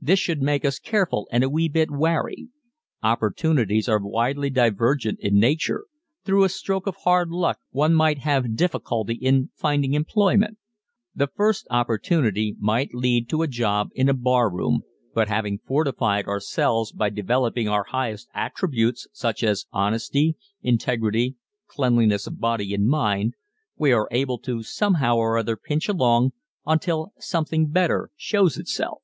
This 0.00 0.20
should 0.20 0.40
make 0.40 0.64
us 0.64 0.78
careful 0.78 1.26
and 1.32 1.42
a 1.42 1.50
wee 1.50 1.68
bit 1.68 1.90
wary. 1.90 2.46
Opportunities 3.02 3.88
are 3.88 3.98
widely 4.00 4.48
divergent 4.48 5.18
in 5.18 5.40
nature 5.40 5.86
through 6.24 6.44
a 6.44 6.48
stroke 6.48 6.86
of 6.86 6.94
hard 7.02 7.30
luck 7.30 7.58
one 7.72 7.92
might 7.92 8.18
have 8.18 8.54
difficulty 8.54 9.14
in 9.16 9.50
finding 9.56 9.94
employment. 9.94 10.58
The 11.12 11.26
first 11.26 11.66
opportunity 11.72 12.54
might 12.60 12.94
lead 12.94 13.28
to 13.30 13.42
a 13.42 13.48
job 13.48 13.88
in 13.96 14.08
a 14.08 14.14
bar 14.14 14.48
room, 14.48 14.82
but 15.12 15.26
having 15.26 15.58
fortified 15.58 16.26
ourselves 16.26 16.92
by 16.92 17.10
developing 17.10 17.66
our 17.68 17.82
highest 17.82 18.28
attributes 18.32 19.08
such 19.12 19.42
as 19.42 19.66
honesty, 19.72 20.36
integrity, 20.62 21.34
cleanliness 21.66 22.28
of 22.28 22.38
body 22.38 22.74
and 22.74 22.86
mind 22.86 23.34
we 23.76 23.90
are 23.90 24.06
able 24.12 24.38
to 24.42 24.62
somehow 24.62 25.16
or 25.16 25.36
other 25.36 25.56
pinch 25.56 25.88
along 25.88 26.30
until 26.64 27.12
something 27.18 27.70
better 27.70 28.10
shows 28.16 28.56
itself. 28.56 29.02